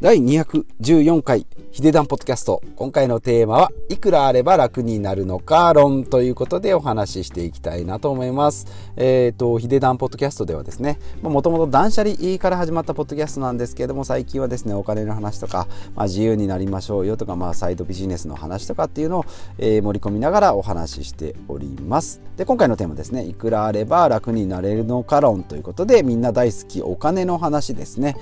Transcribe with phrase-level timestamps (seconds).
[0.00, 1.44] 第214回
[1.78, 2.60] ヒデダンポッドキャスト。
[2.74, 5.72] 今回のテーマは、いくらあれば楽になるのか？
[5.72, 8.66] 論ということでお話ししていきたいなと思います。
[8.96, 19.24] えっ、ー、と、ヒデダンポッドキャストではですね、もともと断捨離から始まったポッドキャストなんですけれども、最近はですね、お金の話とか、まあ、自由になりましょうよとか、まあ、サイドビジネスの話とかっていうのを、
[19.58, 22.20] えー、盛り込みながらお話ししております。
[22.36, 28.16] で、今回のテーマですね、いくらあれば楽になれるのか論ということで、みんな大好きお金の話ですね。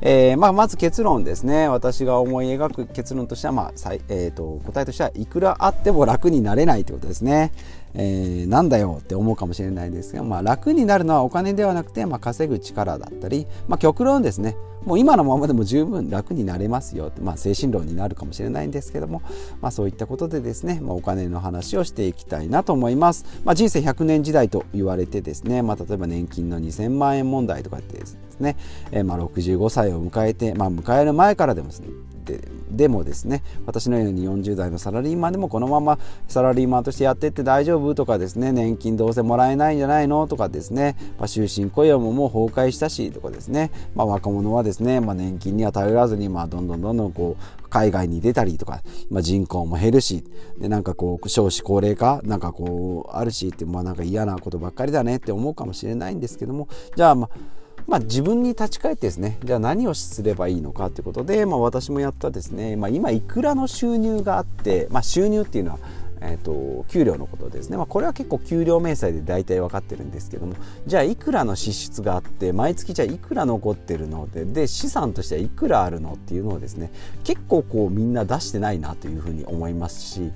[0.00, 3.72] えー、まあ、まず結論ですね私が思い描く結論としては、まあ
[4.08, 7.52] えーと、答えとしてはいくらあっても楽になれないということですね。
[7.94, 19.22] えー、なんだよって思うかもしれないですが、まあ、楽になるのはお金ではなくて、まあ、稼ぐ力だったり、まあ、極論ですねもう今のままでも十分楽になれますよって、まあ、精神論になるかもしれないんですけども、
[19.60, 28.56] まあ、そういったことでですね、まあ、お金の話をしていきたいなと思います、まあ、人生100年時代と言われてですね、まあ、例えば年金の2000万円問題とかってですね、
[28.90, 31.88] えー、まあ65歳を迎えて、まあ、迎える前からでもですね
[32.24, 35.98] ででもですね私のように40代のサラリーマンでもこのまま
[36.28, 50.24] サラリーマンとしてやってって大丈夫とかですね年金どうせもらえないんじゃないのとかですね、まあ、終身雇用ももう崩壊したしとかですね、まあ、若者はですね、まあ、年金には頼らずに、まあ、どんどんどんどんこう海外に出たりとか、まあ、人口も減るし
[50.58, 65.78] でなんかこう少子高齢化なんかこうあるしってまあなんか嫌なことばっかりだねって思うかもしれないんですけどもじゃあまあまあ、自分に立ち返ってですねじゃあ何をすればいいのかということで、まあ、私もやったですね、まあ、今いくらの収入があって、まあ、収入っていうのは
[66.24, 70.54] えーと、給料のことですね、まあ、これは結構給料明細で大体分かってるんですけども
[70.86, 76.92] じゃあいくらの支出があって毎月じゃあいくら残ってるのでで資産としてはいくらあるのっていうのをですね
[77.24, 80.30] 結構こうみんな出してないなというふうに思いますし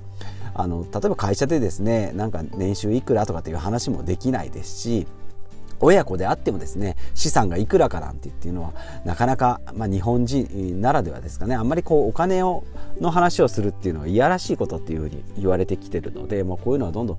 [0.53, 5.07] あの例えば会社でですねなんか年収いくらとかっていう話もできないですし
[5.79, 8.73] 親子であってもですね資産がいくらかなんてっていうのは
[9.05, 12.63] なかなか、まあ、日本人ならではですかねあんまりこうお金を
[12.99, 17.17] の話をするっていうのはいやらしいことっていうふうに言われてきてるので、まあ、こういうのはどんどん、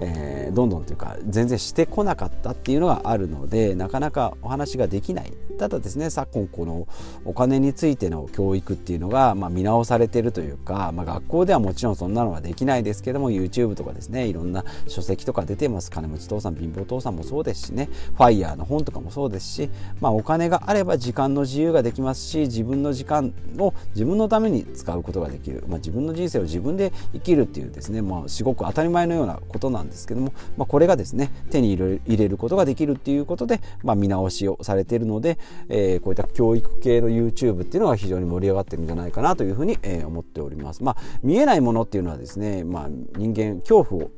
[0.00, 5.32] えー、どんどんというか全然してこなかったっていうのがあるのでなかなかお話ができない。
[5.60, 6.88] ただですね昨今この
[7.26, 15.90] お金についての教育っていうのが、まあ、見直されてるというか、まあ、学校ではもちろんそんなのはできないですけども YouTube とかですねいろんな書籍とか出てます。
[15.90, 35.38] 金持ち父さん貧乏父さんもそうですしねファイヤーの本とかもそうですし、まあ、お金があれば時間の自由ができますし自分の時間を自分のために使うことができる、まあ、自分の人生を自分で生きるっていうですね、まあ、すごく当たり前のようなことなんですけども、まあ、これがですね手に入れることができるっていうことで、まあ、見直しをされているので、
[35.68, 40.82] えー、こういった教育系の YouTube っていうのが非常に盛り上がってるんじゃないかなというふうに、えー、思っております。
[40.82, 44.10] まあ、見えないものっていうのはですね、まあ、人間恐怖を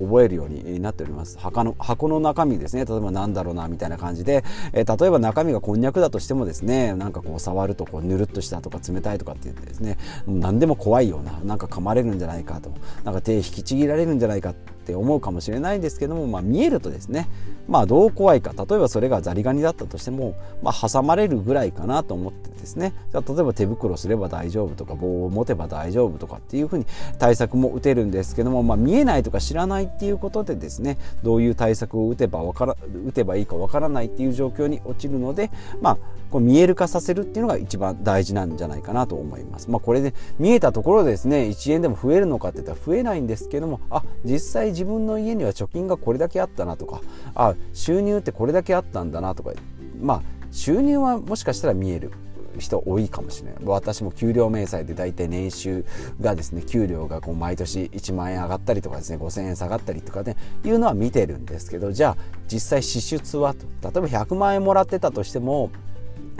[0.00, 17.28] 覚えるようになっております箱の箱の中身ですね例えばなんだろうなみたいな感じで、えー、例えば中身がこんにゃくだとしてもですねなんかこう触るとこうぬるっとしたとか冷たいとかって言ってですね何でも怖いようななんか噛まれるんじゃないかとなんか手引きちぎられるんじゃないかってって思うかもしれないんですけども、まあ、見えるとですね
[17.66, 26.86] まあどう怖いか例えばそれがザリガニだったとしても、まあ、挟まれるぐらいかなと思ってですねじゃ例えば手袋すれば大丈夫とか棒を持てば大丈夫とかっていうふうに
[27.18, 32.76] 対策も打てるんですけども、まあ、見えないとか知らないっていうことでですねどういう対策を打てばわから
[33.06, 35.98] 打てばいいかわからないっていう状況に陥るので、まあ、
[36.30, 39.70] こう見える化させるっていうのが一番大事なんじゃないかなと思います。
[39.70, 47.00] まあ、これで見えたところでですね1円でも増えるのかって言ったら増えないんですけどもあ実際自分の家には貯金がこれだけあったなとか
[47.34, 49.52] あ収入ってこれだけあったんだなとか
[49.98, 50.22] まあ
[50.52, 52.12] 収入はもしかしたら見える
[52.58, 53.64] 人多いかもしれない。
[53.64, 55.84] 私も給料明細で大体年収
[56.20, 62.16] がですね給料がこう毎年1万円上がったりとかですね5000円下がったりとかねいうのは見てるんですけどじゃあ
[62.50, 63.66] 実際支出はと。
[63.82, 65.70] 例えば100万円もらってたとしても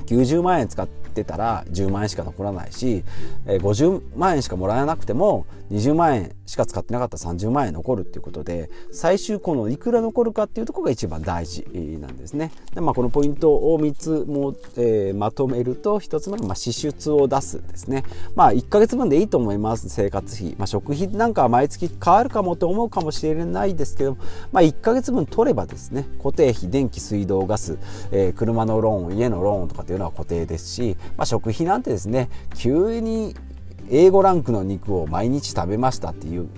[0.06, 3.03] 90万円使ってたら10万円しか残らないし
[3.47, 11.66] 50万円しかもらえなくても20万円しか使ってなかった30万円残るっていうことで最終このいくら残るかっていうところが一番大事
[12.00, 12.53] なんですね。
[12.74, 18.04] でまあ、このポイントを3つも、えー、まとめると1つ目がまあ支出を出すですね。
[18.34, 20.54] まあ1ヶ月分でいいと思います生活費。
[20.56, 24.16] まあ、食費なんかは毎月変わるかもと思うかもしれないですけど、
[24.53, 27.78] まあ、1ヶ月分取ればですね固定費電気水道ガス、
[28.12, 33.34] えー、車のローン家のローンとかっていうのは固定ですし、まあ、食費なんてですね急に
[33.91, 36.48] A5 ランクの肉を毎日食べましたっていう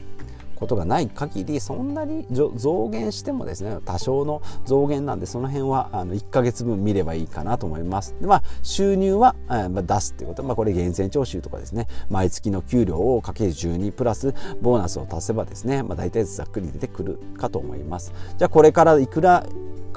[0.59, 8.17] ことがない限りそんなに増減してもですね多少の増減なんでその辺はあの1ヶ月分見ればいいかなと思います。
[8.21, 10.43] でまあ収入は、えま、出すっていうこと。
[10.43, 11.87] まあこれ源泉徴収とかですね。
[12.11, 18.13] 毎月の給料をかける12プラスボーナスを足せばですね、まあ、大体ざっくり出てくるかと思います。
[18.37, 19.47] じゃあこれからいくら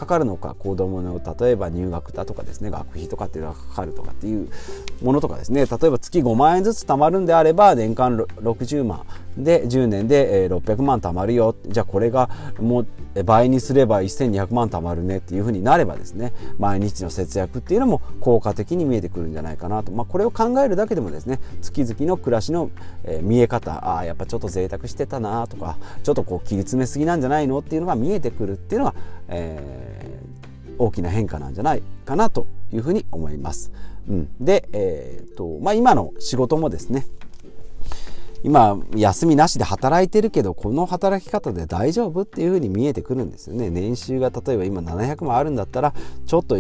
[0.01, 4.50] かかるのか子供の例えば入学だとかですね学費とかっていうのがかかるとかっていう
[5.03, 9.06] ものとかですね例えば月5万円ずつ貯まるんであれば年間60万
[9.38, 11.56] で10年で600万貯まるよ。
[11.68, 12.30] じゃあこれが
[12.60, 15.22] もう倍にすれば1200万貯まるね。
[15.22, 22.69] っていうふうになればですね毎日の節約っていうのも効果的に見えてくるんじゃないかなと、まあ、これを考えるだけでもですね月々の暮らしの
[23.22, 28.95] 見え方あやっぱちょっと贅沢してたなとかちょっとこう切り詰めすぎなんじゃないのっていうのが見えてくるっていうのが、
[29.30, 33.72] えー、大きな変化なんじゃないかなというふうに思います。
[34.10, 37.06] うん、で、えーとまあ、今の仕事もですね
[38.44, 43.70] 今休みなしで働いてるけどこの働き方で大丈夫っていうふうに見えてくるんですよね。
[43.70, 45.94] 年収が例えば今700万あるんだったら
[46.26, 46.58] ちょっと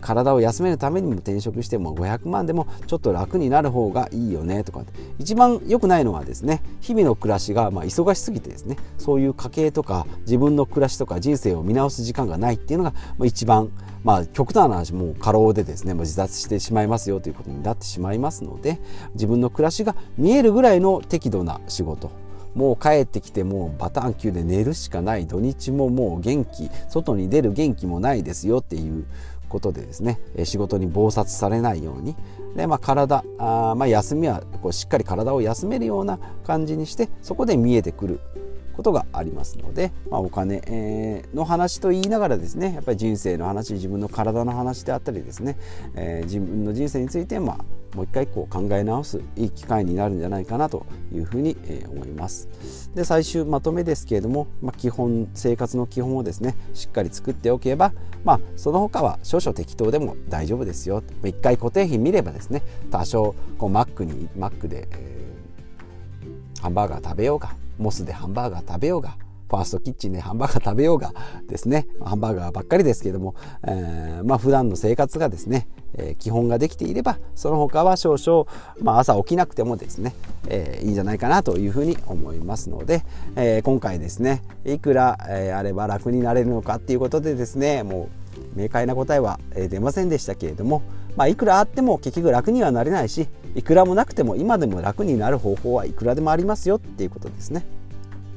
[0.00, 4.82] 体を休めるためにも転職しても500万でもちょっと楽になる方がいいよねとか
[5.18, 12.94] 一番良くないのはですね日々の暮らしがまあ忙しすぎてですねそういう家計とか自分の暮らしとか人生を見直す時間がないっていうのが
[13.24, 13.70] 一番
[14.02, 18.80] まあ極端な話もう過労でですね自殺してしまいますよということになってしまいますので
[19.14, 22.24] 自分の暮らしが見えるぐらいの適度な仕事。
[22.54, 25.26] もう帰ってきてもうバターン級で寝るしかない。
[25.26, 26.70] 土日ももう元気。
[26.88, 29.06] 外に出る元気もないですよっていう
[29.54, 32.16] ことでですね仕事に忙殺されないように
[32.56, 38.20] で、まあ、体あ、まあ、休みはこうしっかり体を休めるような感じにしてそこで見えてくる。
[38.76, 45.56] ことがありますので、まあ、お金、えの話と言いながらですねやっぱり人生の話自分の体の話であったりですね、
[45.94, 52.48] えー、自分の人生について、まあ、もう一回こう考え直すいい機会になるんじゃないかなというふうに、え思います。
[52.94, 57.92] で最終まとめですけれども、まあ、基本生活の基本をですねしっかり作っておけば、
[58.24, 69.16] まあ、その他は少々適当でも大丈夫ですよ一回固定費見ればですね多少こうマックにマックで、えー、ハンバーガー食べようかモスでハンバーガー食べようが
[69.48, 71.12] ファーストキッチンでハンバーガー食べようが
[71.48, 71.86] ですね。
[72.02, 73.34] ハンバーガーばっかりですけども、
[73.66, 78.46] えー、まあ普段の生活がですね、えー、基本ができていればその他は少々、
[78.80, 80.14] まあ、朝起きなくてもですね、
[80.48, 83.04] えー、いいんじゃないかなというふうに思いますので、
[83.36, 88.08] えー、今回ですねいくら、えー、あれば楽になれるのかっていうことでですねも
[88.56, 90.82] う明快な答えは出ませんでしたけれども、
[91.16, 97.64] まあ、いくらあっても結局楽にはなれないしいくらもなくても今でも楽になる方法はいくらでもありますよっていうことですね。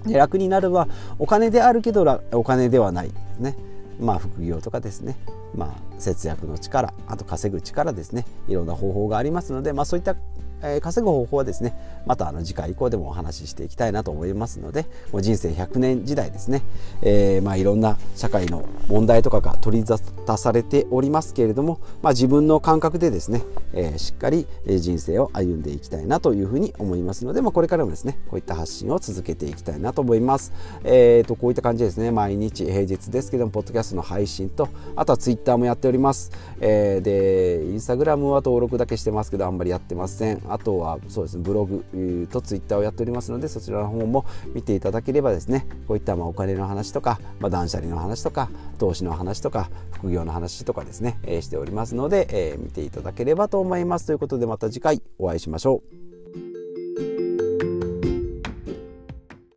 [0.06, 0.88] で楽になるは
[1.20, 3.56] お金であるけどお金ではないですね。
[4.00, 5.18] まあ副業とかですね、
[5.56, 10.16] まあ、節約の力あと稼ぐ力ですねいろんな方法がありますので、まあ、そういった
[10.62, 11.74] えー、稼ぐ方法はですね
[12.06, 16.64] またあの次回以降でもお話ししていきたいなと思いますのでもう人生100年時代ですね、
[17.02, 23.42] えー、まあいろんな社会の問題とかが取り沙汰されておりますけれども、まあ、自分の感覚でですね、
[23.74, 30.54] えー、しっかり人生を歩んでいきたいなというふうに思いますので、まあ、これからもですねこういった発信を続けていきたいなと思います。
[30.84, 36.32] えーと、こういった感じですね毎日平日ですけどもポッドキャストの配信とあとはツイッターもやっております。
[36.60, 40.42] えー、でインスタグラムは登録だけしてますけどあんまりやってません。
[40.54, 56.07] あとはそうですねブログとツイッターをやっておりますのでそちらの方も見ていただければですねこういったまあお金の話とか、まあ、断捨離の話とか投資の話とか副業の話とかですね、えー、しておりますので、えー、見ていただければと思いますということでまた次回お会いしましょう。